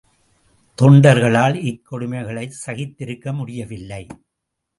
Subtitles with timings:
[0.77, 4.07] தொண்டர்களால் இக்கொடுமைகளைச் சகித்திருக்க முடியவில்லை.